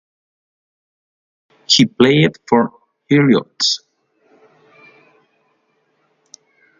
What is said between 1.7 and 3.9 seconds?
played for Heriots.